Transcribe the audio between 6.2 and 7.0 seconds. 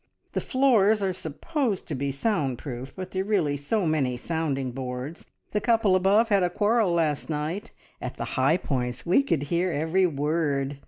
had a quarrel